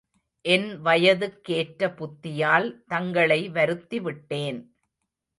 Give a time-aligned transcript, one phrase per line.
[0.45, 4.59] என் வயதுக்கேற்ற புத்தியால் தங்களை வருத்திவிட்டேன்!